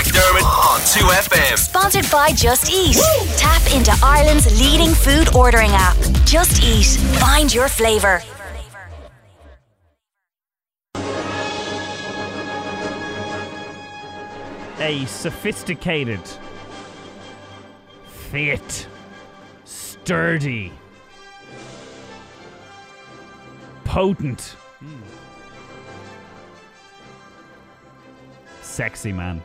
McDermott 0.00 0.44
on 0.44 0.80
2FM. 0.80 1.58
Sponsored 1.58 2.10
by 2.10 2.32
Just 2.32 2.72
Eat. 2.72 2.96
Tap 3.36 3.60
into 3.74 3.92
Ireland's 4.02 4.46
leading 4.58 4.94
food 4.94 5.36
ordering 5.36 5.72
app. 5.72 5.94
Just 6.24 6.64
Eat. 6.64 6.86
Find 7.18 7.52
your 7.52 7.68
flavour. 7.68 8.22
A 14.78 15.04
sophisticated, 15.04 16.22
fit, 18.06 18.88
sturdy, 19.64 20.72
potent, 23.84 24.56
hmm. 24.78 25.02
sexy 28.62 29.12
man 29.12 29.42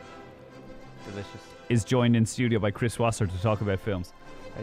Delicious. 1.10 1.40
is 1.68 1.84
joined 1.84 2.16
in 2.16 2.24
studio 2.26 2.58
by 2.58 2.70
Chris 2.70 2.98
Wasser 2.98 3.26
to 3.26 3.42
talk 3.42 3.60
about 3.60 3.80
films. 3.80 4.12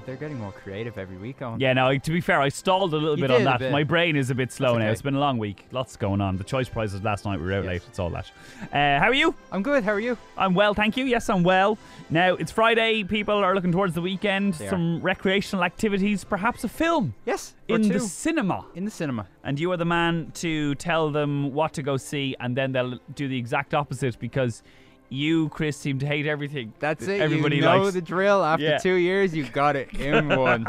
They're 0.07 0.15
getting 0.15 0.39
more 0.39 0.51
creative 0.51 0.97
every 0.97 1.17
week. 1.17 1.39
Owen. 1.43 1.59
Yeah, 1.59 1.71
now 1.73 1.91
to 1.95 2.11
be 2.11 2.19
fair, 2.19 2.41
I 2.41 2.49
stalled 2.49 2.95
a 2.95 2.97
little 2.97 3.15
You 3.15 3.27
bit 3.27 3.29
on 3.29 3.43
that. 3.43 3.59
bit. 3.59 3.71
My 3.71 3.83
brain 3.83 4.15
is 4.15 4.31
a 4.31 4.35
bit 4.35 4.51
slow 4.51 4.73
That's 4.73 4.79
now. 4.83 4.89
It's 4.89 5.01
been 5.03 5.13
a 5.13 5.19
long 5.19 5.37
week. 5.37 5.67
Lots 5.71 5.95
going 5.97 6.19
on. 6.19 6.35
The 6.35 6.43
choice 6.43 6.67
prizes 6.67 7.03
last 7.03 7.25
night 7.25 7.39
we 7.39 7.45
were 7.45 7.53
out 7.53 7.63
Yes. 7.63 7.67
late. 7.73 7.81
It's 7.89 7.99
all 7.99 8.09
that. 8.09 8.25
Uh, 8.73 8.99
how 8.99 9.05
are 9.09 9.13
you? 9.13 9.35
I'm 9.51 9.61
good. 9.61 9.83
How 9.83 9.91
are 9.91 9.99
you? 9.99 10.17
I'm 10.35 10.55
well, 10.55 10.73
thank 10.73 10.97
you. 10.97 11.05
Yes, 11.05 11.29
I'm 11.29 11.43
well. 11.43 11.77
Now, 12.09 12.33
it's 12.33 12.51
Friday. 12.51 13.03
People 13.03 13.35
are 13.35 13.53
looking 13.53 13.71
towards 13.71 13.93
the 13.93 14.01
weekend. 14.01 14.55
They 14.55 14.65
are. 14.65 14.71
Some 14.71 14.99
recreational 15.03 15.63
activities, 15.63 16.23
perhaps 16.23 16.63
a 16.63 16.69
film 16.69 17.13
Yes. 17.27 17.53
in 17.67 17.83
the 17.87 17.99
cinema. 17.99 18.65
in 18.73 18.85
the 18.85 18.91
cinema. 18.91 19.27
And 19.43 19.59
you 19.59 19.71
are 19.73 19.77
the 19.77 19.85
man 19.85 20.31
to 20.35 20.73
tell 20.73 21.11
them 21.11 21.53
what 21.53 21.71
to 21.73 21.83
go 21.83 21.97
see, 21.97 22.35
and 22.39 22.57
then 22.57 22.71
they'll 22.71 22.97
do 23.13 23.27
the 23.27 23.37
exact 23.37 23.75
opposite 23.75 24.17
because 24.19 24.63
you, 25.13 25.49
Chris, 25.49 25.77
seem 25.77 25.99
to 25.99 26.05
hate 26.07 26.25
everything. 26.25 26.73
That's 26.79 27.05
that 27.05 27.13
it. 27.17 27.21
Everybody 27.21 27.57
you 27.57 27.61
know 27.61 27.83
likes. 27.83 27.93
the 27.93 28.01
drill. 28.01 28.43
After 28.43 28.63
Yeah. 28.65 28.77
two 28.79 28.95
years, 28.95 29.35
you've 29.35 29.51
got 29.53 29.75
it 29.75 29.93
in 29.93 30.27
one. 30.39 30.65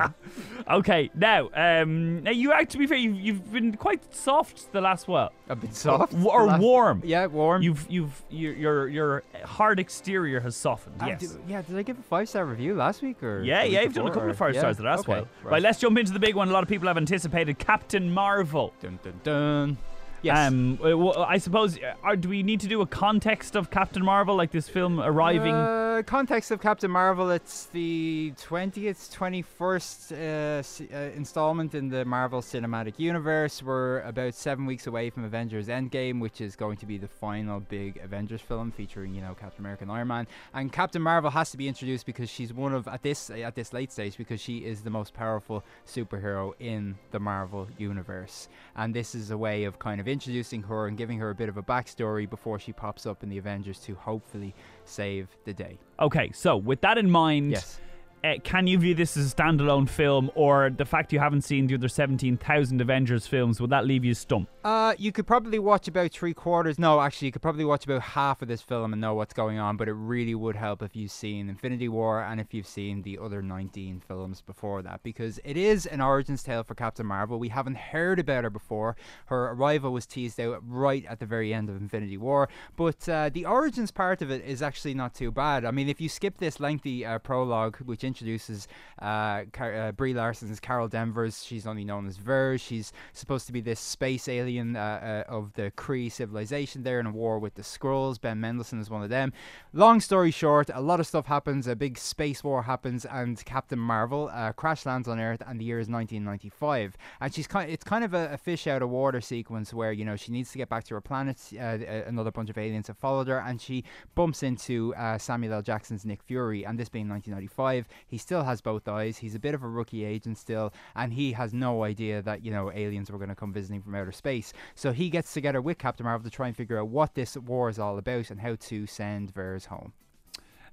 Okay, 0.71 1.11
now, 1.15 1.49
um, 1.55 2.23
now 2.23 2.31
you 2.31 2.53
act 2.53 2.71
to 2.73 2.79
be 2.79 2.87
fair, 2.87 2.97
you've, 2.99 3.17
you've 3.21 3.53
been 3.53 3.77
quite 3.77 4.15
soft 4.15 4.73
the 4.73 4.81
last 4.81 5.09
while. 5.09 5.33
A 5.49 5.57
bit 5.57 5.75
soft. 5.75 6.13
W- 6.13 6.31
or 6.31 6.45
last- 6.47 6.61
warm. 6.63 7.03
Yeah, 7.05 7.27
warm. 7.27 7.63
You've 7.63 7.87
you've 7.91 8.23
your 8.31 8.53
your 8.55 8.89
your 8.89 9.23
hard 9.45 9.79
exterior 9.81 10.41
has 10.41 10.57
softened. 10.57 11.03
Uh, 11.03 11.07
yes. 11.07 11.21
did- 11.21 11.31
yeah. 11.49 11.63
Did 11.63 11.77
I 11.77 11.83
give 11.83 11.99
a 11.99 12.03
five 12.03 12.29
star 12.29 12.45
review 12.47 12.75
last 12.75 13.03
week 13.03 13.23
or? 13.23 13.43
Yeah, 13.43 13.63
yeah, 13.65 13.83
you've 13.83 13.95
done 13.95 14.07
a 14.07 14.11
couple 14.11 14.29
or- 14.29 14.31
of 14.31 14.37
five 14.39 14.55
yeah? 14.55 14.61
stars 14.61 14.77
the 14.79 14.85
last 14.85 15.01
okay, 15.01 15.13
while. 15.13 15.29
Right. 15.43 15.63
let's 15.63 15.79
jump 15.81 15.99
into 15.99 16.13
the 16.13 16.19
big 16.21 16.35
one. 16.35 16.49
A 16.49 16.53
lot 16.53 16.63
of 16.63 16.69
people 16.69 16.89
have 16.89 16.97
anticipated 16.97 17.59
Captain 17.59 18.11
Marvel. 18.13 18.73
Dun 18.81 18.99
dun 19.03 19.21
dun. 19.23 19.79
Yes. 20.25 20.49
Um, 20.49 20.79
uh, 20.83 20.97
well, 20.97 21.23
I 21.23 21.37
suppose, 21.37 21.79
uh, 21.79 21.95
are, 22.03 22.17
do 22.17 22.31
we 22.31 22.43
need 22.43 22.61
to 22.61 22.67
do 22.67 22.81
a 22.81 22.87
context 22.87 23.57
of 23.57 23.71
Captain 23.71 24.03
Marvel, 24.03 24.35
like 24.35 24.53
this 24.53 24.69
film 24.69 24.99
arriving? 24.99 25.55
Uh, 25.55 26.03
context 26.07 26.51
of 26.51 26.63
Captain 26.63 26.91
Marvel, 26.91 27.31
it's 27.31 27.67
the 27.67 28.33
20th, 28.39 29.15
21st 29.15 30.13
uh, 30.13 30.97
uh, 30.97 30.99
installment 31.15 31.75
in 31.75 31.91
the 31.91 32.07
Marvel 32.07 32.41
Cinematic 32.41 32.99
Universe. 32.99 33.63
We're 33.63 34.01
about 34.01 34.35
seven 34.35 34.65
weeks 34.65 34.87
away 34.87 35.11
from 35.11 35.25
Avengers 35.25 35.69
Endgame, 35.69 36.21
which 36.21 36.41
is 36.41 36.57
going 36.57 36.79
to 36.79 36.87
be 36.87 36.97
the 36.97 37.07
final 37.09 37.61
big 37.61 37.99
Avengers 37.99 38.41
film 38.41 38.73
featuring, 38.73 39.15
you 39.15 39.21
know, 39.21 39.35
Captain 39.35 39.61
America 39.61 39.85
and 39.85 39.93
Iron 39.93 40.09
Man. 40.09 40.27
And 40.55 40.73
Captain 40.73 41.03
Marvel 41.03 41.31
has 41.33 41.51
to 41.51 41.59
be 41.59 41.69
introduced 41.69 42.07
because 42.07 42.31
she's 42.31 42.53
one 42.53 42.73
of 42.73 42.89
at 42.89 43.03
this 43.03 43.29
at 43.29 43.55
this 43.55 43.75
late 43.75 43.93
stage 43.93 44.17
because 44.17 44.41
she 44.41 44.59
is 44.59 44.81
the 44.81 44.91
most 44.91 45.13
powerful 45.13 45.63
superhero 45.87 46.55
in 46.59 46.97
the 47.11 47.21
Marvel 47.21 47.69
universe. 47.77 48.49
And 48.75 48.95
this 48.95 49.15
is 49.15 49.31
a 49.31 49.37
way 49.37 49.65
of 49.65 49.79
kind 49.79 50.01
of 50.01 50.09
introducing 50.15 50.63
her 50.63 50.87
and 50.87 50.97
giving 50.97 51.19
her 51.19 51.31
a 51.31 51.35
bit 51.35 51.49
of 51.49 51.57
a 51.57 51.63
backstory 51.63 52.29
before 52.31 52.57
she 52.59 52.73
pops 52.73 53.05
up 53.05 53.23
in 53.25 53.29
the 53.29 53.37
Avengers 53.37 53.81
to 53.81 53.95
hopefully 53.97 54.55
save 54.85 55.29
the 55.45 55.53
day. 55.53 55.77
okay, 55.99 56.31
so 56.33 56.57
with 56.57 56.81
that 56.83 56.97
in 56.97 57.11
mind, 57.11 57.51
Yes. 57.51 57.81
Uh, 58.25 58.39
can 58.43 58.67
you 58.67 58.79
view 58.79 58.95
this 58.95 59.17
as 59.17 59.33
a 59.33 59.37
standalone 59.37 59.89
film, 59.89 60.31
or 60.35 60.71
the 60.71 60.85
fact 60.85 61.13
you 61.13 61.19
haven't 61.19 61.43
seen 61.43 61.67
the 61.67 61.75
other 61.75 61.89
17,000 61.89 62.81
Avengers 62.81 63.27
films, 63.27 63.61
would 63.61 63.71
that 63.71 63.85
leave 63.85 64.05
you 64.05 64.15
stumped? 64.15 64.51
Uh, 64.65 64.95
you 64.97 65.13
could 65.13 65.27
probably 65.27 65.59
watch 65.59 65.89
about 65.89 66.11
three 66.11 66.33
quarters. 66.33 66.79
No, 66.79 67.01
actually, 67.01 67.27
you 67.27 67.33
could 67.33 67.43
probably 67.43 67.67
watch 67.67 67.85
about 67.85 68.01
half 68.01 68.41
of 68.41 68.49
this 68.49 68.63
film 68.63 68.95
and 68.95 69.01
know 69.01 69.13
what's 69.13 69.35
going 69.35 69.59
on. 69.59 69.77
But 69.77 69.89
it 69.89 69.93
really 69.93 70.35
would 70.35 70.57
help 70.57 70.83
if 70.83 70.97
you've 70.97 71.11
seen 71.11 71.51
Infinity 71.51 71.89
War 71.89 72.23
and 72.23 72.41
if 72.41 72.55
you've 72.55 72.67
seen 72.67 73.03
the 73.03 73.19
other 73.19 73.43
19 73.43 74.01
films 74.01 74.41
before 74.41 74.81
that, 74.83 75.03
because 75.03 75.39
it 75.45 75.59
is 75.59 75.85
an 75.85 76.01
origins 76.01 76.43
tale 76.43 76.65
for 76.65 76.75
Captain 76.75 77.05
Marvel. 77.05 77.39
We 77.39 77.51
haven't 77.51 77.77
heard 77.77 78.19
about 78.19 78.45
her 78.45 78.51
before. 78.51 78.97
Her 79.27 79.51
arrival 79.51 79.93
was 79.93 80.07
teased 80.07 80.41
out 80.41 80.63
right 80.67 81.05
at 81.07 81.21
the 81.21 81.27
very 81.27 81.53
end 81.53 81.69
of 81.69 81.77
Infinity 81.77 82.17
War, 82.17 82.49
but 82.77 83.07
uh, 83.07 83.29
the 83.29 83.45
origins 83.45 83.91
part 83.91 84.23
of 84.23 84.31
it 84.31 84.43
is 84.47 84.63
actually 84.63 84.95
not 84.95 85.15
too 85.15 85.31
bad. 85.31 85.67
I 85.67 85.73
mean, 85.73 85.91
if 85.91 86.01
you 86.01 86.09
skip 86.09 86.39
this 86.39 86.59
lengthy 86.59 87.05
uh, 87.05 87.19
prologue, 87.19 87.77
which 87.79 88.03
introduces 88.15 88.69
uh, 89.03 89.43
Car- 89.53 89.75
uh, 89.75 89.93
Brie 89.93 90.15
Larson 90.15 90.51
as 90.51 90.61
Carol 90.61 90.87
Danvers, 90.87 91.43
she's 91.43 91.67
only 91.67 91.85
known 91.85 92.07
as 92.07 92.17
Vers. 92.17 92.61
She's 92.61 92.93
supposed 93.13 93.47
to 93.49 93.53
be 93.53 93.61
this 93.61 93.81
space 93.81 94.29
alien 94.29 94.77
uh, 94.77 95.25
uh, 95.29 95.33
of 95.33 95.53
the 95.55 95.73
Kree 95.77 96.11
civilization. 96.11 96.85
They're 96.85 97.01
in 97.01 97.07
a 97.07 97.11
war 97.11 97.41
with 97.41 97.55
the 97.55 97.63
Skrulls. 97.63 98.21
Ben 98.21 98.41
Mendelsohn 98.41 98.79
is 98.81 98.89
one 98.89 99.03
of 99.03 99.09
them. 99.09 99.33
Long 99.73 100.01
story 100.01 100.31
short, 100.31 100.71
a 100.73 100.81
lot 100.81 101.01
of 101.01 101.07
stuff 101.09 101.27
happens. 101.27 101.67
A 101.67 101.75
big 101.75 101.99
space 101.99 102.45
war 102.45 102.63
happens, 102.63 103.05
and 103.05 103.45
Captain 103.45 103.79
Marvel 103.79 104.31
uh, 104.33 104.53
crash 104.53 104.87
lands 104.87 105.09
on 105.09 105.19
Earth, 105.19 105.43
and 105.45 105.61
the 105.61 105.65
year 105.65 105.81
is 105.81 105.89
1995. 105.89 106.97
And 107.21 107.35
she's 107.35 107.49
kind. 107.49 107.71
It's 107.71 107.85
kind 107.85 108.05
of 108.05 108.15
a, 108.15 108.35
a 108.35 108.37
fish 108.37 108.69
out 108.69 108.83
of 108.83 108.91
water 108.91 109.21
sequence 109.21 109.75
where 109.75 109.93
you 109.93 110.05
know 110.05 110.15
she 110.15 110.31
needs 110.31 110.53
to 110.53 110.59
get 110.59 110.69
back 110.69 110.85
to 110.85 110.95
her 110.95 111.01
planet. 111.01 111.39
Uh, 111.53 111.79
another 112.07 112.31
bunch 112.31 112.49
of 112.49 112.59
aliens 112.59 112.87
have 112.87 112.99
followed 112.99 113.27
her, 113.27 113.41
and 113.41 113.61
she 113.61 113.83
bumps 114.15 114.45
into 114.45 114.95
Samuel 115.19 115.55
L. 115.55 115.63
Jackson's 115.63 116.05
Nick 116.05 116.23
Fury. 116.23 116.65
And 116.65 116.79
this 116.79 116.89
being 116.89 117.09
1995, 117.09 117.89
he 118.07 118.19
still 118.19 118.45
has 118.45 118.61
both 118.61 118.87
eyes. 118.89 119.19
He's 119.19 119.35
a 119.35 119.39
bit 119.39 119.55
of 119.55 119.63
a 119.63 119.69
rookie 119.69 120.05
agent 120.05 120.39
still, 120.39 120.73
and 120.95 121.13
he 121.13 121.33
has 121.33 121.53
no 121.53 121.85
idea 121.85 122.23
that 122.23 122.45
you 122.45 122.51
know 122.51 122.71
aliens 122.73 123.11
were 123.11 123.19
going 123.19 123.31
to 123.31 123.35
come 123.35 123.53
visiting 123.53 123.83
from 123.83 123.95
outer 123.95 124.13
space. 124.13 124.53
So 124.75 124.93
he 124.93 125.11
gets 125.11 125.33
together 125.33 125.61
with 125.61 125.79
Captain 125.79 126.05
Marvel 126.05 126.29
to 126.29 126.35
try 126.35 126.47
and 126.47 126.57
figure 126.57 126.79
out 126.79 126.89
what 126.89 127.15
this 127.15 127.37
war 127.37 127.69
is 127.69 127.79
all 127.79 127.99
about 127.99 128.31
and 128.31 128.41
how 128.41 128.57
to 128.57 128.87
send 128.87 129.33
Vers 129.35 129.67
home. 129.67 129.93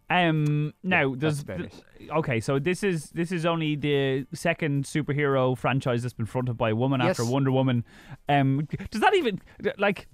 Um, 0.10 0.74
now 0.84 1.16
that's 1.16 1.42
there's 1.42 1.42
about 1.42 1.72
okay, 2.18 2.42
so 2.42 2.60
this 2.60 2.84
is 2.84 3.12
this 3.12 3.32
is 3.32 3.46
only 3.46 3.78
the 3.78 4.26
second 4.34 4.84
superhero 4.84 5.58
franchise 5.58 6.02
that's 6.02 6.14
been 6.14 6.26
fronted 6.26 6.58
by 6.58 6.72
a 6.72 6.76
woman 6.76 7.00
after 7.00 7.24
Wonder 7.24 7.52
Woman. 7.52 7.86
Um, 8.28 8.68
does 8.90 9.00
that 9.00 9.16
even 9.16 9.42
like 9.78 10.08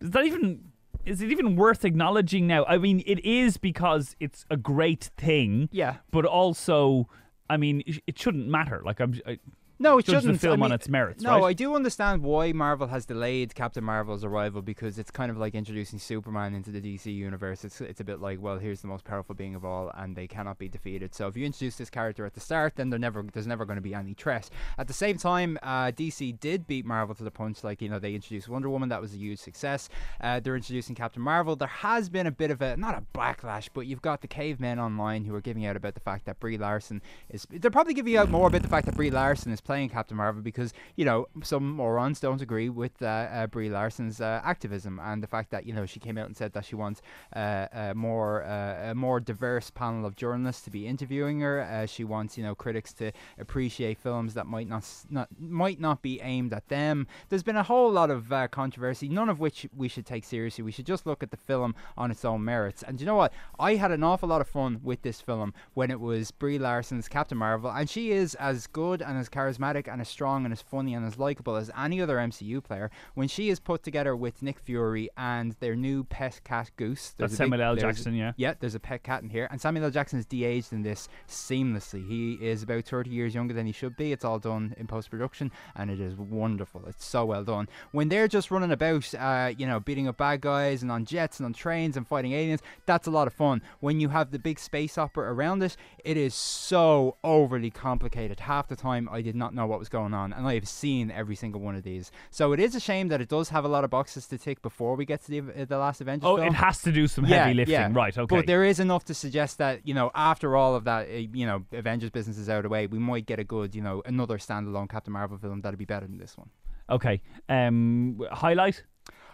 does 0.00 0.10
that 0.10 0.24
even 0.24 0.72
is 1.06 1.22
it 1.22 1.30
even 1.30 1.56
worth 1.56 1.84
acknowledging 1.84 2.46
now? 2.46 2.64
I 2.66 2.78
mean, 2.78 3.02
it 3.06 3.24
is 3.24 3.56
because 3.56 4.16
it's 4.20 4.44
a 4.50 4.56
great 4.56 5.10
thing. 5.16 5.68
Yeah. 5.72 5.96
but 6.10 6.24
also, 6.24 7.08
I 7.48 7.56
mean, 7.56 7.82
it- 7.86 8.18
shouldn't 8.18 8.48
matter. 8.48 8.82
Like 8.84 9.00
I'm. 9.00 9.14
I, 9.26 9.38
No, 9.78 9.98
it 9.98 10.06
judge 10.06 10.22
shouldn't. 10.22 10.40
film 10.40 10.62
I 10.62 10.66
on 10.66 10.72
its 10.72 10.88
merits, 10.88 11.22
No, 11.22 11.40
right? 11.40 11.44
I 11.44 11.52
do 11.52 11.74
understand 11.74 12.22
why 12.22 12.52
Marvel 12.52 12.86
has 12.88 13.04
delayed 13.04 13.54
Captain 13.54 13.84
Marvel's 13.84 14.24
arrival 14.24 14.62
because 14.62 14.98
it's 14.98 15.10
kind 15.10 15.30
of 15.30 15.36
like 15.36 15.54
introducing 15.54 15.98
Superman 15.98 16.54
into 16.54 16.70
the 16.70 16.80
DC 16.80 17.14
universe. 17.14 17.64
It's 17.64 17.80
it's 17.80 18.00
a 18.00 18.04
bit 18.04 18.20
like, 18.20 18.40
well, 18.40 18.58
here's 18.58 18.80
the 18.80 18.86
most 18.88 19.04
powerful 19.04 19.34
being 19.34 19.54
of 19.54 19.64
all, 19.64 19.90
and 19.94 20.16
they 20.16 20.26
cannot 20.26 20.58
be 20.58 20.68
defeated. 20.68 21.14
So 21.14 21.28
if 21.28 21.36
you 21.36 21.44
introduce 21.44 21.76
this 21.76 21.90
character 21.90 22.24
at 22.24 22.32
the 22.34 22.40
start, 22.40 22.76
then 22.76 22.88
they're 22.88 22.98
never 22.98 23.24
there's 23.32 23.46
never 23.46 23.64
going 23.66 23.76
to 23.76 23.82
be 23.82 23.94
any 23.94 24.14
threat. 24.14 24.48
At 24.78 24.86
the 24.88 24.94
same 24.94 25.18
time, 25.18 25.58
uh, 25.62 25.92
DC 25.92 26.40
did 26.40 26.66
beat 26.66 26.86
Marvel 26.86 27.14
to 27.14 27.24
the 27.24 27.30
punch. 27.30 27.62
Like 27.62 27.82
you 27.82 27.88
know, 27.90 27.98
they 27.98 28.14
introduced 28.14 28.48
Wonder 28.48 28.70
Woman, 28.70 28.88
that 28.88 29.00
was 29.02 29.12
a 29.12 29.18
huge 29.18 29.38
success. 29.38 29.88
Uh, 30.20 30.40
they're 30.40 30.56
introducing 30.56 30.94
Captain 30.94 31.22
Marvel. 31.22 31.54
There 31.54 31.68
has 31.68 32.08
been 32.08 32.26
a 32.26 32.32
bit 32.32 32.50
of 32.50 32.62
a 32.62 32.76
not 32.78 32.94
a 32.94 33.02
backlash, 33.18 33.68
but 33.74 33.86
you've 33.86 34.02
got 34.02 34.22
the 34.22 34.28
cavemen 34.28 34.78
online 34.78 35.24
who 35.24 35.34
are 35.34 35.40
giving 35.42 35.66
out 35.66 35.76
about 35.76 35.94
the 35.94 36.00
fact 36.00 36.24
that 36.24 36.40
Brie 36.40 36.56
Larson 36.56 37.02
is. 37.28 37.46
They're 37.50 37.70
probably 37.70 37.94
giving 37.94 38.16
out 38.16 38.30
more 38.30 38.48
about 38.48 38.62
the 38.62 38.68
fact 38.68 38.86
that 38.86 38.94
Brie 38.94 39.10
Larson 39.10 39.52
is 39.52 39.60
playing 39.66 39.88
Captain 39.88 40.16
Marvel 40.16 40.42
because 40.42 40.72
you 40.94 41.04
know 41.04 41.26
some 41.42 41.72
morons 41.72 42.20
don't 42.20 42.40
agree 42.40 42.68
with 42.68 43.02
uh, 43.02 43.06
uh, 43.06 43.46
Brie 43.48 43.68
Larson's 43.68 44.20
uh, 44.20 44.40
activism 44.44 45.00
and 45.02 45.22
the 45.22 45.26
fact 45.26 45.50
that 45.50 45.66
you 45.66 45.74
know 45.74 45.84
she 45.84 45.98
came 45.98 46.16
out 46.16 46.26
and 46.26 46.36
said 46.36 46.52
that 46.52 46.64
she 46.64 46.76
wants 46.76 47.02
uh, 47.34 47.66
a 47.72 47.94
more 47.94 48.44
uh, 48.44 48.92
a 48.92 48.94
more 48.94 49.18
diverse 49.18 49.70
panel 49.70 50.06
of 50.06 50.14
journalists 50.14 50.62
to 50.62 50.70
be 50.70 50.86
interviewing 50.86 51.40
her. 51.40 51.60
Uh, 51.60 51.84
she 51.84 52.04
wants 52.04 52.38
you 52.38 52.44
know 52.44 52.54
critics 52.54 52.92
to 52.94 53.10
appreciate 53.38 53.98
films 53.98 54.34
that 54.34 54.46
might 54.46 54.68
not 54.68 54.88
not 55.10 55.28
might 55.38 55.80
not 55.80 56.00
be 56.00 56.20
aimed 56.20 56.52
at 56.52 56.68
them. 56.68 57.08
There's 57.28 57.42
been 57.42 57.56
a 57.56 57.64
whole 57.64 57.90
lot 57.90 58.10
of 58.10 58.32
uh, 58.32 58.46
controversy, 58.46 59.08
none 59.08 59.28
of 59.28 59.40
which 59.40 59.66
we 59.76 59.88
should 59.88 60.06
take 60.06 60.24
seriously. 60.24 60.62
We 60.62 60.72
should 60.72 60.86
just 60.86 61.06
look 61.06 61.24
at 61.24 61.32
the 61.32 61.36
film 61.36 61.74
on 61.96 62.12
its 62.12 62.24
own 62.24 62.44
merits. 62.44 62.84
And 62.84 63.00
you 63.00 63.06
know 63.06 63.16
what? 63.16 63.32
I 63.58 63.74
had 63.74 63.90
an 63.90 64.04
awful 64.04 64.28
lot 64.28 64.40
of 64.40 64.48
fun 64.48 64.80
with 64.84 65.02
this 65.02 65.20
film 65.20 65.52
when 65.74 65.90
it 65.90 66.00
was 66.00 66.30
Brie 66.30 66.58
Larson's 66.58 67.08
Captain 67.08 67.36
Marvel, 67.36 67.70
and 67.70 67.90
she 67.90 68.12
is 68.12 68.36
as 68.36 68.68
good 68.68 69.02
and 69.02 69.18
as 69.18 69.28
charismatic 69.28 69.55
charismatic 69.56 69.90
and 69.90 70.00
as 70.00 70.08
strong 70.08 70.44
and 70.44 70.52
as 70.52 70.60
funny 70.62 70.94
and 70.94 71.06
as 71.06 71.18
likable 71.18 71.56
as 71.56 71.70
any 71.78 72.00
other 72.00 72.16
MCU 72.16 72.62
player. 72.62 72.90
When 73.14 73.28
she 73.28 73.48
is 73.48 73.60
put 73.60 73.82
together 73.82 74.14
with 74.16 74.42
Nick 74.42 74.58
Fury 74.58 75.08
and 75.16 75.54
their 75.60 75.74
new 75.76 76.04
pet 76.04 76.40
cat 76.44 76.70
Goose, 76.76 77.14
That's 77.16 77.32
big- 77.32 77.38
Samuel 77.38 77.62
L. 77.62 77.76
Jackson, 77.76 78.14
yeah. 78.14 78.32
yeah, 78.36 78.54
there's 78.60 78.74
a 78.74 78.80
pet 78.80 79.02
cat 79.02 79.22
in 79.22 79.30
here, 79.30 79.48
and 79.50 79.60
Samuel 79.60 79.84
L. 79.86 79.90
Jackson 79.90 80.18
is 80.18 80.26
de-aged 80.26 80.72
in 80.72 80.82
this 80.82 81.08
seamlessly. 81.28 82.06
He 82.06 82.34
is 82.34 82.62
about 82.62 82.84
30 82.84 83.10
years 83.10 83.34
younger 83.34 83.54
than 83.54 83.66
he 83.66 83.72
should 83.72 83.96
be. 83.96 84.12
It's 84.12 84.24
all 84.24 84.38
done 84.38 84.74
in 84.76 84.86
post-production, 84.86 85.50
and 85.74 85.90
it 85.90 86.00
is 86.00 86.14
wonderful. 86.16 86.82
It's 86.86 87.04
so 87.04 87.24
well 87.24 87.44
done. 87.44 87.68
When 87.92 88.08
they're 88.08 88.28
just 88.28 88.50
running 88.50 88.70
about, 88.72 89.12
uh, 89.14 89.52
you 89.56 89.66
know, 89.66 89.80
beating 89.80 90.08
up 90.08 90.16
bad 90.16 90.40
guys 90.40 90.82
and 90.82 90.90
on 90.90 91.04
jets 91.04 91.38
and 91.38 91.46
on 91.46 91.52
trains 91.52 91.96
and 91.96 92.06
fighting 92.06 92.32
aliens, 92.32 92.60
that's 92.86 93.06
a 93.06 93.10
lot 93.10 93.26
of 93.26 93.32
fun. 93.32 93.62
When 93.80 94.00
you 94.00 94.08
have 94.10 94.30
the 94.30 94.38
big 94.38 94.58
space 94.58 94.98
opera 94.98 95.32
around 95.32 95.62
it, 95.62 95.76
it 96.04 96.16
is 96.16 96.34
so 96.34 97.16
overly 97.24 97.70
complicated. 97.70 98.40
Half 98.40 98.68
the 98.68 98.76
time, 98.76 99.08
I 99.10 99.22
did 99.22 99.34
not 99.36 99.45
know 99.54 99.66
what 99.66 99.78
was 99.78 99.88
going 99.88 100.14
on, 100.14 100.32
and 100.32 100.46
I 100.46 100.54
have 100.54 100.68
seen 100.68 101.10
every 101.10 101.36
single 101.36 101.60
one 101.60 101.74
of 101.76 101.82
these. 101.82 102.10
So 102.30 102.52
it 102.52 102.60
is 102.60 102.74
a 102.74 102.80
shame 102.80 103.08
that 103.08 103.20
it 103.20 103.28
does 103.28 103.48
have 103.50 103.64
a 103.64 103.68
lot 103.68 103.84
of 103.84 103.90
boxes 103.90 104.26
to 104.28 104.38
tick 104.38 104.62
before 104.62 104.96
we 104.96 105.04
get 105.04 105.22
to 105.24 105.30
the, 105.30 105.64
the 105.66 105.78
last 105.78 106.00
Avengers 106.00 106.26
Oh, 106.26 106.36
film. 106.36 106.48
it 106.48 106.54
has 106.54 106.82
to 106.82 106.92
do 106.92 107.06
some 107.06 107.24
heavy 107.24 107.54
lifting, 107.54 107.92
right? 107.94 108.16
Okay. 108.16 108.36
But 108.36 108.46
there 108.46 108.64
is 108.64 108.80
enough 108.80 109.04
to 109.06 109.14
suggest 109.14 109.58
that 109.58 109.86
you 109.86 109.94
know 109.94 110.10
after 110.14 110.56
all 110.56 110.74
of 110.74 110.84
that, 110.84 111.08
uh, 111.08 111.12
you 111.12 111.46
know, 111.46 111.64
Avengers 111.72 112.10
business 112.10 112.38
is 112.38 112.48
out 112.48 112.58
of 112.58 112.62
the 112.64 112.68
way, 112.68 112.86
we 112.86 112.98
might 112.98 113.26
get 113.26 113.38
a 113.38 113.44
good, 113.44 113.74
you 113.74 113.82
know, 113.82 114.02
another 114.06 114.38
standalone 114.38 114.88
Captain 114.88 115.12
Marvel 115.12 115.38
film 115.38 115.60
that'd 115.60 115.78
be 115.78 115.84
better 115.84 116.06
than 116.06 116.18
this 116.18 116.36
one. 116.36 116.50
okay. 116.90 117.20
Um, 117.48 118.20
highlight. 118.32 118.82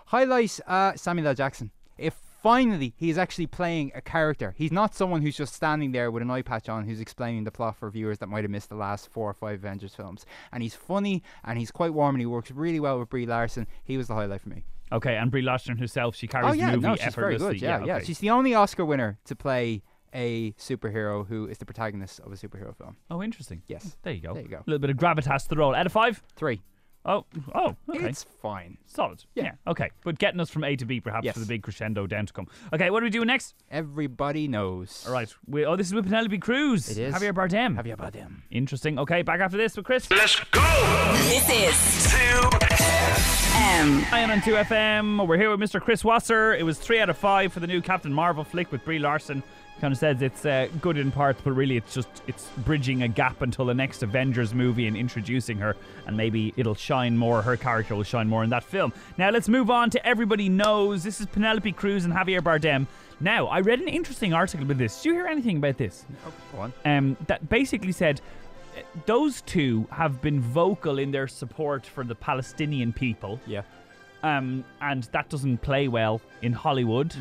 Highlight 0.06 0.58
uh, 0.66 0.92
Samuel 0.96 1.28
L. 1.28 1.34
Jackson. 1.34 1.70
If 1.96 2.14
finally 2.42 2.94
he's 2.96 3.18
actually 3.18 3.46
playing 3.46 3.92
a 3.94 4.00
character, 4.00 4.54
he's 4.56 4.72
not 4.72 4.94
someone 4.94 5.22
who's 5.22 5.36
just 5.36 5.54
standing 5.54 5.92
there 5.92 6.10
with 6.10 6.22
an 6.22 6.30
eye 6.30 6.42
patch 6.42 6.68
on 6.68 6.84
who's 6.84 7.00
explaining 7.00 7.44
the 7.44 7.50
plot 7.50 7.76
for 7.76 7.90
viewers 7.90 8.18
that 8.18 8.28
might 8.28 8.44
have 8.44 8.50
missed 8.50 8.68
the 8.68 8.74
last 8.74 9.08
four 9.08 9.30
or 9.30 9.34
five 9.34 9.60
Avengers 9.60 9.94
films. 9.94 10.26
And 10.52 10.62
he's 10.62 10.74
funny 10.74 11.22
and 11.44 11.58
he's 11.58 11.70
quite 11.70 11.94
warm 11.94 12.14
and 12.14 12.20
he 12.20 12.26
works 12.26 12.50
really 12.50 12.80
well 12.80 12.98
with 12.98 13.08
Brie 13.08 13.26
Larson. 13.26 13.66
He 13.84 13.96
was 13.96 14.08
the 14.08 14.14
highlight 14.14 14.40
for 14.40 14.48
me. 14.48 14.64
Okay, 14.90 15.16
and 15.16 15.30
Brie 15.30 15.42
Larson 15.42 15.78
herself, 15.78 16.14
she 16.14 16.26
carries 16.26 16.50
Oh 16.50 16.52
yeah, 16.52 16.72
the 16.72 16.76
movie 16.76 16.88
no, 16.88 16.96
she's 16.96 17.14
very 17.14 17.38
good. 17.38 17.60
Yeah, 17.60 17.84
yeah. 17.84 17.96
okay. 17.96 18.04
She's 18.04 18.18
the 18.18 18.30
only 18.30 18.54
Oscar 18.54 18.84
winner 18.84 19.18
to 19.24 19.34
play 19.34 19.82
a 20.14 20.52
superhero 20.52 21.26
who 21.26 21.46
is 21.46 21.58
the 21.58 21.64
protagonist 21.64 22.20
of 22.20 22.32
a 22.32 22.36
superhero 22.36 22.76
film. 22.76 22.96
Oh, 23.10 23.22
interesting. 23.22 23.62
Yes. 23.66 23.96
There 24.02 24.12
you 24.12 24.20
go. 24.20 24.34
There 24.34 24.42
you 24.42 24.48
go. 24.48 24.58
A 24.58 24.64
little 24.66 24.78
bit 24.78 24.90
of 24.90 24.96
gravitas 24.96 25.44
to 25.44 25.48
the 25.48 25.56
role. 25.56 25.74
Out 25.74 25.86
of 25.86 25.92
five. 25.92 26.22
Three. 26.36 26.60
Oh, 27.04 27.24
oh, 27.54 27.74
okay. 27.90 28.08
It's 28.08 28.24
fine. 28.40 28.78
Solid. 28.86 29.24
Yeah. 29.34 29.44
yeah. 29.44 29.52
Okay. 29.66 29.90
But 30.04 30.18
getting 30.18 30.38
us 30.40 30.50
from 30.50 30.62
A 30.62 30.76
to 30.76 30.84
B, 30.84 31.00
perhaps, 31.00 31.24
yes. 31.24 31.34
for 31.34 31.40
the 31.40 31.46
big 31.46 31.62
crescendo 31.62 32.06
down 32.06 32.26
to 32.26 32.32
come. 32.32 32.46
Okay, 32.72 32.90
what 32.90 33.02
are 33.02 33.06
we 33.06 33.10
doing 33.10 33.26
next? 33.26 33.54
Everybody 33.70 34.46
knows. 34.46 35.04
All 35.06 35.12
right. 35.12 35.32
We, 35.46 35.66
oh, 35.66 35.74
this 35.76 35.88
is 35.88 35.94
with 35.94 36.04
Penelope 36.04 36.38
Cruz. 36.38 36.88
It 36.88 36.98
is. 36.98 37.14
Javier 37.14 37.32
Bardem. 37.32 37.76
Javier 37.76 37.96
Bardem. 37.96 38.42
Interesting. 38.50 38.98
Okay, 38.98 39.22
back 39.22 39.40
after 39.40 39.56
this 39.56 39.76
with 39.76 39.84
Chris. 39.84 40.08
Let's 40.10 40.38
go! 40.50 40.60
This 41.28 41.48
is 41.50 42.12
2 42.12 43.41
FM. 43.62 44.12
am 44.12 44.30
on 44.30 44.40
2FM. 44.40 45.28
We're 45.28 45.36
here 45.36 45.56
with 45.56 45.60
Mr. 45.60 45.80
Chris 45.80 46.04
Wasser. 46.04 46.52
It 46.52 46.64
was 46.64 46.78
three 46.78 46.98
out 46.98 47.08
of 47.08 47.16
five 47.16 47.52
for 47.52 47.60
the 47.60 47.68
new 47.68 47.80
Captain 47.80 48.12
Marvel 48.12 48.42
flick 48.42 48.72
with 48.72 48.84
Brie 48.84 48.98
Larson. 48.98 49.40
Kind 49.80 49.92
of 49.92 49.98
says 49.98 50.20
it's 50.20 50.44
uh, 50.44 50.66
good 50.80 50.98
in 50.98 51.12
parts, 51.12 51.40
but 51.44 51.52
really 51.52 51.76
it's 51.76 51.94
just 51.94 52.08
it's 52.26 52.48
bridging 52.58 53.02
a 53.04 53.08
gap 53.08 53.40
until 53.40 53.64
the 53.64 53.74
next 53.74 54.02
Avengers 54.02 54.52
movie 54.52 54.88
and 54.88 54.96
introducing 54.96 55.58
her, 55.58 55.76
and 56.06 56.16
maybe 56.16 56.52
it'll 56.56 56.74
shine 56.74 57.16
more. 57.16 57.40
Her 57.40 57.56
character 57.56 57.94
will 57.94 58.02
shine 58.02 58.28
more 58.28 58.42
in 58.42 58.50
that 58.50 58.64
film. 58.64 58.92
Now 59.16 59.30
let's 59.30 59.48
move 59.48 59.70
on 59.70 59.90
to 59.90 60.06
everybody 60.06 60.48
knows. 60.48 61.04
This 61.04 61.20
is 61.20 61.26
Penelope 61.26 61.70
Cruz 61.72 62.04
and 62.04 62.12
Javier 62.12 62.40
Bardem. 62.40 62.86
Now 63.20 63.46
I 63.46 63.60
read 63.60 63.80
an 63.80 63.88
interesting 63.88 64.34
article 64.34 64.64
about 64.64 64.78
this. 64.78 65.02
Do 65.02 65.10
you 65.10 65.14
hear 65.14 65.26
anything 65.26 65.58
about 65.58 65.78
this? 65.78 66.04
Oh, 66.26 66.32
go 66.52 66.58
on. 66.58 66.72
Um, 66.84 67.16
that 67.28 67.48
basically 67.48 67.92
said 67.92 68.20
those 69.06 69.42
two 69.42 69.86
have 69.90 70.20
been 70.20 70.40
vocal 70.40 70.98
in 70.98 71.10
their 71.10 71.28
support 71.28 71.86
for 71.86 72.04
the 72.04 72.14
Palestinian 72.14 72.92
people, 72.92 73.40
Yeah. 73.46 73.62
um, 74.22 74.64
and 74.80 75.04
that 75.12 75.28
doesn't 75.28 75.58
play 75.62 75.88
well 75.88 76.20
in 76.42 76.52
Hollywood. 76.52 77.14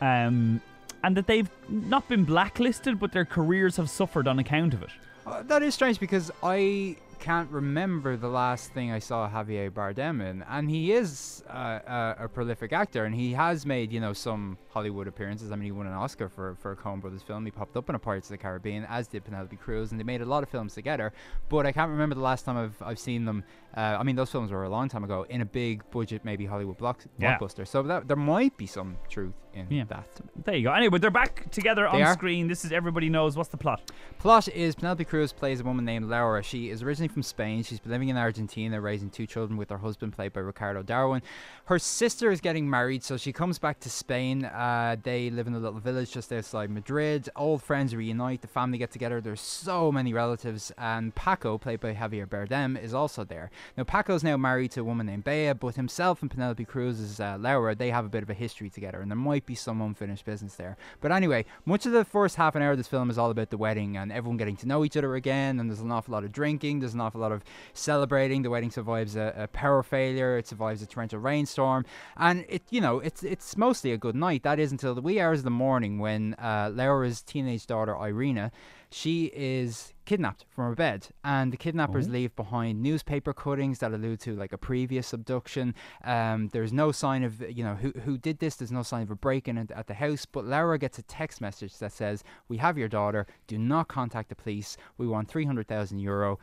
Um, 0.00 0.60
and 1.02 1.16
that 1.16 1.26
they've 1.26 1.50
not 1.68 2.08
been 2.08 2.24
blacklisted, 2.24 2.98
but 2.98 3.12
their 3.12 3.24
careers 3.24 3.76
have 3.76 3.88
suffered 3.90 4.26
on 4.26 4.38
account 4.38 4.74
of 4.74 4.82
it. 4.82 4.90
Uh, 5.26 5.42
that 5.44 5.62
is 5.62 5.74
strange 5.74 6.00
because 6.00 6.30
I 6.42 6.96
can't 7.18 7.50
remember 7.50 8.16
the 8.16 8.28
last 8.28 8.72
thing 8.72 8.90
I 8.92 8.98
saw 8.98 9.28
Javier 9.28 9.70
Bardem 9.70 10.22
in, 10.22 10.42
and 10.48 10.70
he 10.70 10.92
is 10.92 11.42
uh, 11.48 11.78
a, 11.86 12.24
a 12.24 12.28
prolific 12.28 12.72
actor, 12.72 13.04
and 13.04 13.14
he 13.14 13.32
has 13.34 13.66
made 13.66 13.92
you 13.92 14.00
know 14.00 14.12
some 14.12 14.56
Hollywood 14.70 15.06
appearances. 15.08 15.52
I 15.52 15.56
mean, 15.56 15.64
he 15.66 15.72
won 15.72 15.86
an 15.86 15.92
Oscar 15.92 16.28
for 16.28 16.54
for 16.56 16.72
a 16.72 16.76
Coen 16.76 17.00
Brothers 17.00 17.22
film. 17.22 17.44
He 17.44 17.50
popped 17.50 17.76
up 17.76 17.88
in 17.88 17.94
a 17.94 17.98
Pirates 17.98 18.28
of 18.28 18.32
the 18.32 18.38
Caribbean, 18.38 18.84
as 18.88 19.08
did 19.08 19.24
Penelope 19.24 19.56
Cruz, 19.56 19.90
and 19.90 20.00
they 20.00 20.04
made 20.04 20.22
a 20.22 20.26
lot 20.26 20.42
of 20.42 20.48
films 20.48 20.74
together. 20.74 21.12
But 21.48 21.66
I 21.66 21.72
can't 21.72 21.90
remember 21.90 22.14
the 22.14 22.20
last 22.22 22.44
time 22.44 22.56
I've 22.56 22.80
I've 22.82 22.98
seen 22.98 23.24
them. 23.24 23.44
Uh, 23.76 23.96
I 24.00 24.02
mean, 24.02 24.16
those 24.16 24.30
films 24.30 24.50
were 24.50 24.64
a 24.64 24.68
long 24.70 24.88
time 24.88 25.04
ago 25.04 25.26
in 25.28 25.40
a 25.42 25.44
big 25.44 25.88
budget, 25.90 26.24
maybe 26.24 26.46
Hollywood 26.46 26.78
block, 26.78 27.04
Yeah. 27.18 27.36
blockbuster. 27.38 27.68
So 27.68 27.82
that, 27.82 28.08
there 28.08 28.16
might 28.16 28.56
be 28.56 28.66
some 28.66 28.96
truth 29.10 29.34
in 29.52 29.66
Yeah. 29.70 29.84
that. 29.84 30.08
There 30.44 30.56
you 30.56 30.64
go. 30.64 30.72
Anyway, 30.72 30.98
they're 30.98 31.10
back 31.10 31.50
together 31.50 31.86
on 31.86 32.00
are. 32.00 32.14
screen. 32.14 32.48
This 32.48 32.64
is 32.64 32.72
Everybody 32.72 33.08
Knows. 33.10 33.36
What's 33.36 33.50
the 33.50 33.58
plot? 33.58 33.92
Plot 34.18 34.48
is 34.48 34.74
Penelope 34.74 35.04
Cruz 35.04 35.32
plays 35.34 35.60
a 35.60 35.64
woman 35.64 35.84
named 35.84 36.06
Laura. 36.06 36.42
She 36.42 36.70
is 36.70 36.82
originally 36.82 37.07
from 37.08 37.22
Spain. 37.22 37.62
She's 37.62 37.80
been 37.80 37.92
living 37.92 38.08
in 38.08 38.16
Argentina, 38.16 38.80
raising 38.80 39.10
two 39.10 39.26
children 39.26 39.56
with 39.56 39.70
her 39.70 39.78
husband, 39.78 40.12
played 40.12 40.32
by 40.32 40.40
Ricardo 40.40 40.82
Darín. 40.82 41.22
Her 41.66 41.78
sister 41.78 42.30
is 42.30 42.40
getting 42.40 42.68
married, 42.68 43.04
so 43.04 43.16
she 43.16 43.32
comes 43.32 43.58
back 43.58 43.80
to 43.80 43.90
Spain. 43.90 44.44
Uh, 44.44 44.96
they 45.02 45.30
live 45.30 45.46
in 45.46 45.54
a 45.54 45.58
little 45.58 45.80
village 45.80 46.12
just 46.12 46.32
outside 46.32 46.70
Madrid. 46.70 47.28
Old 47.36 47.62
friends 47.62 47.94
reunite. 47.94 48.42
The 48.42 48.48
family 48.48 48.78
get 48.78 48.90
together. 48.90 49.20
There's 49.20 49.40
so 49.40 49.92
many 49.92 50.12
relatives, 50.12 50.72
and 50.78 51.14
Paco, 51.14 51.58
played 51.58 51.80
by 51.80 51.94
Javier 51.94 52.26
Bardem, 52.26 52.80
is 52.82 52.94
also 52.94 53.24
there. 53.24 53.50
Now 53.76 53.84
Paco's 53.84 54.24
now 54.24 54.36
married 54.36 54.70
to 54.72 54.80
a 54.80 54.84
woman 54.84 55.06
named 55.06 55.24
Bea, 55.24 55.52
but 55.52 55.74
himself 55.76 56.22
and 56.22 56.30
Penelope 56.30 56.64
Cruz's 56.64 57.20
uh, 57.20 57.36
Laura, 57.38 57.74
they 57.74 57.90
have 57.90 58.04
a 58.04 58.08
bit 58.08 58.22
of 58.22 58.30
a 58.30 58.34
history 58.34 58.70
together, 58.70 59.00
and 59.00 59.10
there 59.10 59.16
might 59.16 59.46
be 59.46 59.54
some 59.54 59.80
unfinished 59.80 60.24
business 60.24 60.54
there. 60.54 60.76
But 61.00 61.12
anyway, 61.12 61.44
much 61.64 61.86
of 61.86 61.92
the 61.92 62.04
first 62.04 62.36
half 62.36 62.54
an 62.54 62.62
hour 62.62 62.72
of 62.72 62.78
this 62.78 62.86
film 62.86 63.10
is 63.10 63.18
all 63.18 63.30
about 63.30 63.50
the 63.50 63.56
wedding 63.56 63.96
and 63.96 64.10
everyone 64.12 64.36
getting 64.36 64.56
to 64.56 64.66
know 64.66 64.84
each 64.84 64.96
other 64.96 65.14
again. 65.14 65.60
And 65.60 65.70
there's 65.70 65.80
an 65.80 65.92
awful 65.92 66.12
lot 66.12 66.24
of 66.24 66.32
drinking. 66.32 66.80
There's 66.80 66.94
an 66.98 67.06
awful 67.06 67.20
lot 67.20 67.32
of 67.32 67.42
celebrating. 67.72 68.42
The 68.42 68.50
wedding 68.50 68.70
survives 68.70 69.16
a, 69.16 69.32
a 69.36 69.48
power 69.48 69.82
failure. 69.82 70.38
It 70.38 70.46
survives 70.46 70.82
a 70.82 70.86
torrential 70.86 71.20
rainstorm, 71.20 71.84
and 72.16 72.44
it 72.48 72.62
you 72.70 72.80
know 72.80 72.98
it's 73.00 73.22
it's 73.22 73.56
mostly 73.56 73.92
a 73.92 73.98
good 73.98 74.14
night. 74.14 74.42
That 74.42 74.58
is 74.58 74.72
until 74.72 74.94
the 74.94 75.00
wee 75.00 75.20
hours 75.20 75.40
of 75.40 75.44
the 75.44 75.50
morning 75.50 75.98
when 75.98 76.34
uh, 76.34 76.70
Laura's 76.72 77.22
teenage 77.22 77.66
daughter 77.66 77.96
Irina, 77.96 78.50
she 78.90 79.26
is 79.34 79.92
kidnapped 80.06 80.46
from 80.48 80.64
her 80.64 80.74
bed, 80.74 81.08
and 81.22 81.52
the 81.52 81.56
kidnappers 81.58 82.08
leave 82.08 82.34
behind 82.34 82.82
newspaper 82.82 83.34
cuttings 83.34 83.80
that 83.80 83.92
allude 83.92 84.18
to 84.20 84.34
like 84.34 84.54
a 84.54 84.58
previous 84.58 85.12
abduction. 85.12 85.74
Um, 86.02 86.48
there's 86.48 86.72
no 86.72 86.92
sign 86.92 87.22
of 87.24 87.42
you 87.50 87.62
know 87.62 87.74
who 87.74 87.92
who 88.04 88.16
did 88.16 88.38
this. 88.38 88.56
There's 88.56 88.72
no 88.72 88.82
sign 88.82 89.02
of 89.02 89.10
a 89.10 89.16
break-in 89.16 89.58
at, 89.58 89.70
at 89.70 89.86
the 89.86 89.94
house, 89.94 90.24
but 90.24 90.46
Laura 90.46 90.78
gets 90.78 90.98
a 90.98 91.02
text 91.02 91.40
message 91.40 91.76
that 91.78 91.92
says, 91.92 92.24
"We 92.48 92.56
have 92.58 92.78
your 92.78 92.88
daughter. 92.88 93.26
Do 93.46 93.58
not 93.58 93.88
contact 93.88 94.30
the 94.30 94.34
police. 94.34 94.76
We 94.96 95.06
want 95.06 95.28
three 95.28 95.44
hundred 95.44 95.68
thousand 95.68 95.98
euro. 95.98 96.38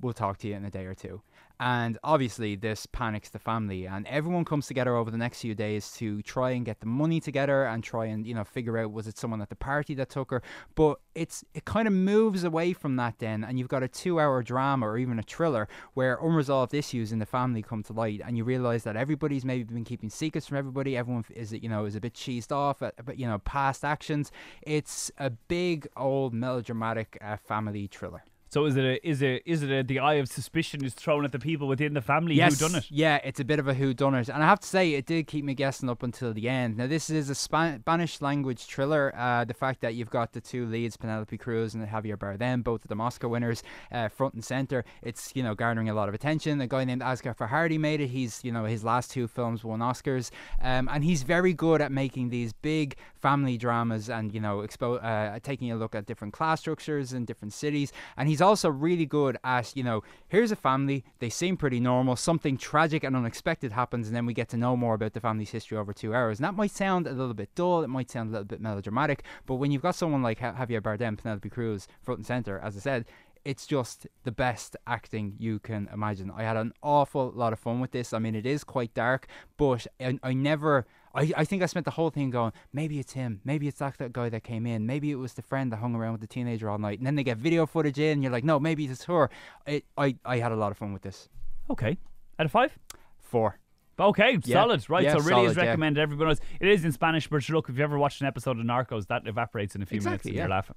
We'll 0.00 0.14
talk 0.14 0.38
to 0.38 0.48
you 0.48 0.54
in 0.54 0.64
a 0.64 0.70
day 0.70 0.86
or 0.86 0.94
two. 0.94 1.22
And 1.62 1.98
obviously, 2.02 2.56
this 2.56 2.86
panics 2.86 3.28
the 3.28 3.38
family, 3.38 3.86
and 3.86 4.06
everyone 4.06 4.46
comes 4.46 4.66
together 4.66 4.96
over 4.96 5.10
the 5.10 5.18
next 5.18 5.42
few 5.42 5.54
days 5.54 5.92
to 5.98 6.22
try 6.22 6.52
and 6.52 6.64
get 6.64 6.80
the 6.80 6.86
money 6.86 7.20
together 7.20 7.66
and 7.66 7.84
try 7.84 8.06
and 8.06 8.26
you 8.26 8.32
know 8.32 8.44
figure 8.44 8.78
out 8.78 8.92
was 8.92 9.06
it 9.06 9.18
someone 9.18 9.42
at 9.42 9.50
the 9.50 9.56
party 9.56 9.92
that 9.96 10.08
took 10.08 10.30
her. 10.30 10.42
But 10.74 11.00
it's 11.14 11.44
it 11.52 11.66
kind 11.66 11.86
of 11.86 11.92
moves 11.92 12.44
away 12.44 12.72
from 12.72 12.96
that 12.96 13.18
then, 13.18 13.44
and 13.44 13.58
you've 13.58 13.68
got 13.68 13.82
a 13.82 13.88
two-hour 13.88 14.42
drama 14.42 14.88
or 14.88 14.96
even 14.96 15.18
a 15.18 15.22
thriller 15.22 15.68
where 15.92 16.18
unresolved 16.22 16.72
issues 16.72 17.12
in 17.12 17.18
the 17.18 17.26
family 17.26 17.60
come 17.60 17.82
to 17.82 17.92
light, 17.92 18.22
and 18.24 18.38
you 18.38 18.44
realize 18.44 18.82
that 18.84 18.96
everybody's 18.96 19.44
maybe 19.44 19.64
been 19.64 19.84
keeping 19.84 20.08
secrets 20.08 20.46
from 20.46 20.56
everybody. 20.56 20.96
Everyone 20.96 21.26
is 21.34 21.52
you 21.52 21.68
know 21.68 21.84
is 21.84 21.94
a 21.94 22.00
bit 22.00 22.14
cheesed 22.14 22.52
off 22.52 22.80
at, 22.80 22.94
but 23.04 23.18
you 23.18 23.26
know 23.26 23.36
past 23.36 23.84
actions. 23.84 24.32
It's 24.62 25.12
a 25.18 25.28
big 25.28 25.88
old 25.94 26.32
melodramatic 26.32 27.18
uh, 27.20 27.36
family 27.36 27.86
thriller. 27.86 28.24
So 28.50 28.64
is 28.64 28.76
it 28.76 28.84
a, 28.84 29.08
is 29.08 29.22
it 29.22 29.42
is 29.46 29.62
it 29.62 29.70
a, 29.70 29.84
the 29.84 30.00
eye 30.00 30.14
of 30.14 30.28
suspicion 30.28 30.84
is 30.84 30.92
thrown 30.92 31.24
at 31.24 31.30
the 31.30 31.38
people 31.38 31.68
within 31.68 31.94
the 31.94 32.00
family 32.00 32.34
yes, 32.34 32.58
who 32.58 32.68
done 32.68 32.78
it? 32.78 32.90
Yeah, 32.90 33.20
it's 33.22 33.38
a 33.38 33.44
bit 33.44 33.60
of 33.60 33.68
a 33.68 33.74
who 33.74 33.94
done 33.94 34.16
it, 34.16 34.28
and 34.28 34.42
I 34.42 34.46
have 34.46 34.58
to 34.58 34.66
say 34.66 34.94
it 34.94 35.06
did 35.06 35.28
keep 35.28 35.44
me 35.44 35.54
guessing 35.54 35.88
up 35.88 36.02
until 36.02 36.34
the 36.34 36.48
end. 36.48 36.76
Now 36.76 36.88
this 36.88 37.10
is 37.10 37.30
a 37.30 37.34
Spanish 37.36 38.20
language 38.20 38.64
thriller. 38.64 39.14
Uh, 39.16 39.44
the 39.44 39.54
fact 39.54 39.82
that 39.82 39.94
you've 39.94 40.10
got 40.10 40.32
the 40.32 40.40
two 40.40 40.66
leads, 40.66 40.96
Penelope 40.96 41.38
Cruz 41.38 41.74
and 41.74 41.86
Javier 41.86 42.16
Bardem, 42.16 42.64
both 42.64 42.82
of 42.82 42.88
them 42.88 43.00
Oscar 43.00 43.28
winners, 43.28 43.62
uh, 43.92 44.08
front 44.08 44.34
and 44.34 44.44
center. 44.44 44.84
It's 45.00 45.30
you 45.36 45.44
know 45.44 45.54
garnering 45.54 45.88
a 45.88 45.94
lot 45.94 46.08
of 46.08 46.14
attention. 46.16 46.60
A 46.60 46.66
guy 46.66 46.82
named 46.82 47.02
Asghar 47.02 47.36
Farhadi 47.36 47.78
made 47.78 48.00
it. 48.00 48.08
He's 48.08 48.42
you 48.42 48.50
know 48.50 48.64
his 48.64 48.82
last 48.82 49.12
two 49.12 49.28
films 49.28 49.62
won 49.62 49.78
Oscars, 49.78 50.32
um, 50.60 50.88
and 50.90 51.04
he's 51.04 51.22
very 51.22 51.52
good 51.52 51.80
at 51.80 51.92
making 51.92 52.30
these 52.30 52.52
big 52.52 52.96
family 53.14 53.56
dramas 53.56 54.10
and 54.10 54.34
you 54.34 54.40
know 54.40 54.58
expo- 54.58 55.02
uh, 55.04 55.38
taking 55.40 55.70
a 55.70 55.76
look 55.76 55.94
at 55.94 56.06
different 56.06 56.34
class 56.34 56.58
structures 56.58 57.12
in 57.12 57.24
different 57.24 57.52
cities. 57.52 57.92
And 58.16 58.28
he's 58.28 58.39
also 58.40 58.68
really 58.68 59.06
good 59.06 59.36
at 59.44 59.76
you 59.76 59.82
know 59.82 60.02
here's 60.28 60.52
a 60.52 60.56
family. 60.56 61.04
They 61.18 61.30
seem 61.30 61.56
pretty 61.56 61.80
normal. 61.80 62.16
Something 62.16 62.56
tragic 62.56 63.04
and 63.04 63.16
unexpected 63.16 63.72
happens, 63.72 64.06
and 64.06 64.16
then 64.16 64.26
we 64.26 64.34
get 64.34 64.48
to 64.50 64.56
know 64.56 64.76
more 64.76 64.94
about 64.94 65.12
the 65.12 65.20
family's 65.20 65.50
history 65.50 65.78
over 65.78 65.92
two 65.92 66.14
hours. 66.14 66.38
And 66.38 66.44
that 66.44 66.54
might 66.54 66.70
sound 66.70 67.06
a 67.06 67.12
little 67.12 67.34
bit 67.34 67.54
dull. 67.54 67.82
It 67.82 67.88
might 67.88 68.10
sound 68.10 68.30
a 68.30 68.32
little 68.32 68.46
bit 68.46 68.60
melodramatic. 68.60 69.24
But 69.46 69.56
when 69.56 69.70
you've 69.70 69.82
got 69.82 69.94
someone 69.94 70.22
like 70.22 70.40
Ja- 70.40 70.54
Javier 70.54 70.80
Bardem, 70.80 71.18
Penelope 71.18 71.48
Cruz, 71.48 71.88
front 72.02 72.18
and 72.18 72.26
center, 72.26 72.58
as 72.58 72.76
I 72.76 72.80
said, 72.80 73.06
it's 73.44 73.66
just 73.66 74.06
the 74.24 74.32
best 74.32 74.76
acting 74.86 75.34
you 75.38 75.58
can 75.58 75.88
imagine. 75.92 76.30
I 76.30 76.42
had 76.42 76.56
an 76.56 76.72
awful 76.82 77.32
lot 77.34 77.52
of 77.52 77.58
fun 77.58 77.80
with 77.80 77.92
this. 77.92 78.12
I 78.12 78.18
mean, 78.18 78.34
it 78.34 78.46
is 78.46 78.64
quite 78.64 78.92
dark, 78.94 79.26
but 79.56 79.86
I, 80.00 80.18
I 80.22 80.32
never. 80.34 80.86
I, 81.14 81.32
I 81.36 81.44
think 81.44 81.62
I 81.62 81.66
spent 81.66 81.84
the 81.84 81.92
whole 81.92 82.10
thing 82.10 82.30
going, 82.30 82.52
maybe 82.72 82.98
it's 82.98 83.12
him, 83.12 83.40
maybe 83.44 83.68
it's 83.68 83.78
that, 83.78 83.98
that 83.98 84.12
guy 84.12 84.28
that 84.28 84.42
came 84.42 84.66
in, 84.66 84.86
maybe 84.86 85.10
it 85.10 85.16
was 85.16 85.34
the 85.34 85.42
friend 85.42 85.72
that 85.72 85.76
hung 85.76 85.94
around 85.94 86.12
with 86.12 86.20
the 86.20 86.26
teenager 86.26 86.68
all 86.68 86.78
night, 86.78 86.98
and 86.98 87.06
then 87.06 87.14
they 87.14 87.24
get 87.24 87.38
video 87.38 87.66
footage 87.66 87.98
in, 87.98 88.12
and 88.12 88.22
you're 88.22 88.32
like, 88.32 88.44
no, 88.44 88.58
maybe 88.58 88.84
it's 88.86 89.04
her. 89.04 89.30
It, 89.66 89.84
I 89.96 90.16
I 90.24 90.38
had 90.38 90.52
a 90.52 90.56
lot 90.56 90.72
of 90.72 90.78
fun 90.78 90.92
with 90.92 91.02
this. 91.02 91.28
Okay. 91.68 91.96
Out 92.38 92.46
of 92.46 92.52
five? 92.52 92.76
Four. 93.18 93.59
Okay, 94.00 94.38
Yeah. 94.44 94.54
solid. 94.62 94.88
Right, 94.88 95.04
Yeah, 95.04 95.12
so 95.12 95.20
really 95.20 95.44
is 95.46 95.54
solid, 95.54 95.56
yeah. 95.56 95.70
recommended. 95.70 96.00
Everyone 96.00 96.28
knows 96.28 96.40
it 96.60 96.68
is 96.68 96.84
in 96.84 96.92
Spanish, 96.92 97.28
but 97.28 97.46
look, 97.50 97.68
if 97.68 97.76
you 97.76 97.84
ever 97.84 97.98
watched 97.98 98.20
an 98.22 98.26
episode 98.26 98.58
of 98.58 98.64
Narcos, 98.64 99.06
that 99.08 99.26
evaporates 99.26 99.74
in 99.76 99.82
a 99.82 99.86
few 99.86 99.96
Exactly, 99.96 100.10
minutes 100.10 100.26
and 100.26 100.34
yeah. 100.34 100.42
you're 100.42 100.48
laughing. 100.48 100.76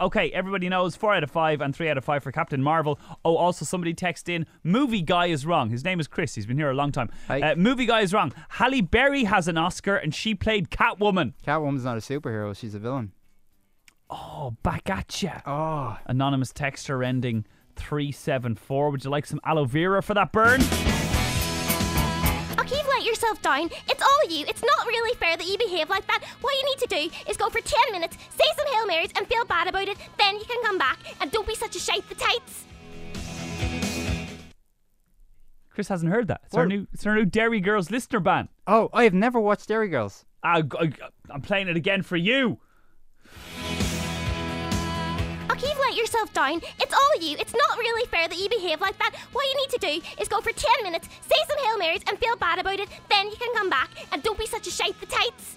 Uh, 0.00 0.06
okay, 0.06 0.30
everybody 0.32 0.68
knows 0.68 0.96
four 0.96 1.14
out 1.14 1.22
of 1.22 1.30
five 1.30 1.60
and 1.60 1.76
three 1.76 1.88
out 1.90 1.98
of 1.98 2.04
five 2.04 2.22
for 2.22 2.32
Captain 2.32 2.62
Marvel. 2.62 2.98
Oh, 3.24 3.36
also 3.36 3.64
somebody 3.64 3.92
text 3.94 4.28
in, 4.28 4.46
movie 4.64 5.02
guy 5.02 5.26
is 5.26 5.44
wrong. 5.46 5.70
His 5.70 5.84
name 5.84 6.00
is 6.00 6.08
Chris. 6.08 6.34
He's 6.34 6.46
been 6.46 6.56
here 6.56 6.70
a 6.70 6.74
long 6.74 6.92
time. 6.92 7.10
Uh, 7.28 7.54
movie 7.56 7.86
guy 7.86 8.00
is 8.00 8.12
wrong. 8.14 8.32
Halle 8.48 8.80
Berry 8.80 9.24
has 9.24 9.48
an 9.48 9.58
Oscar 9.58 9.96
and 9.96 10.14
she 10.14 10.34
played 10.34 10.70
Catwoman. 10.70 11.34
Catwoman's 11.46 11.84
not 11.84 11.96
a 11.96 12.00
superhero; 12.00 12.56
she's 12.56 12.74
a 12.74 12.78
villain. 12.78 13.12
Oh, 14.10 14.56
back 14.62 14.90
at 14.90 15.22
ya. 15.22 15.40
Oh, 15.46 15.98
Anonymous 16.06 16.52
texter 16.52 17.04
ending 17.06 17.46
374. 17.76 18.90
Would 18.90 19.04
you 19.04 19.10
like 19.10 19.26
some 19.26 19.40
aloe 19.44 19.64
vera 19.64 20.02
for 20.02 20.14
that 20.14 20.32
burn? 20.32 20.60
Okay, 23.32 23.62
you've 23.62 23.70
let 23.70 23.70
yourself 23.70 23.70
down. 23.70 23.70
It's 23.88 24.02
all 24.02 24.30
you. 24.30 24.46
It's 24.48 24.62
not 24.62 24.86
really 24.86 25.14
fair 25.16 25.36
that 25.36 25.46
you 25.46 25.58
behave 25.58 25.88
like 25.88 26.06
that. 26.06 26.24
What 26.40 26.54
you 26.54 26.64
need 26.64 26.78
to 26.78 26.86
do 26.86 27.30
is 27.30 27.36
go 27.36 27.48
for 27.48 27.60
10 27.60 27.80
minutes, 27.92 28.16
say 28.30 28.44
some 28.56 28.66
Hail 28.74 28.86
Marys, 28.86 29.10
and 29.16 29.26
feel 29.26 29.44
bad 29.44 29.68
about 29.68 29.88
it. 29.88 29.96
Then 30.18 30.36
you 30.36 30.44
can 30.44 30.62
come 30.62 30.78
back 30.78 30.98
and 31.20 31.30
don't 31.30 31.46
be 31.46 31.54
such 31.54 31.76
a 31.76 31.78
shite 31.78 32.08
the 32.08 32.14
tights. 32.14 32.64
Chris 35.70 35.88
hasn't 35.88 36.12
heard 36.12 36.28
that. 36.28 36.42
It's 36.44 36.54
our 36.54 36.66
new, 36.66 36.86
it's 36.92 37.06
our 37.06 37.14
new 37.14 37.24
Derry 37.24 37.60
Girls 37.60 37.90
listener 37.90 38.20
ban. 38.20 38.48
oh, 38.66 38.90
I 38.92 39.04
have 39.04 39.14
never 39.14 39.40
watched 39.40 39.68
Derry 39.68 39.88
Girls. 39.88 40.26
I, 40.42 40.62
I, 40.78 40.92
I'm 41.30 41.40
playing 41.40 41.68
it 41.68 41.76
again 41.76 42.02
for 42.02 42.16
you. 42.16 42.60
Yourself 46.12 46.32
down. 46.34 46.60
It's 46.80 46.92
all 46.92 47.22
you. 47.22 47.36
It's 47.38 47.54
not 47.54 47.78
really 47.78 48.06
fair 48.08 48.28
that 48.28 48.38
you 48.38 48.48
behave 48.48 48.80
like 48.80 48.98
that. 48.98 49.14
What 49.32 49.44
you 49.44 49.56
need 49.56 49.70
to 49.70 49.78
do 49.78 50.20
is 50.20 50.28
go 50.28 50.40
for 50.40 50.52
10 50.52 50.70
minutes, 50.82 51.08
say 51.22 51.36
some 51.48 51.64
Hail 51.64 51.78
Marys, 51.78 52.02
and 52.06 52.18
feel 52.18 52.36
bad 52.36 52.58
about 52.58 52.80
it. 52.80 52.88
Then 53.08 53.28
you 53.28 53.36
can 53.36 53.54
come 53.54 53.70
back 53.70 53.90
and 54.12 54.22
don't 54.22 54.38
be 54.38 54.46
such 54.46 54.66
a 54.66 54.70
shite 54.70 54.98
the 55.00 55.06
tights. 55.06 55.56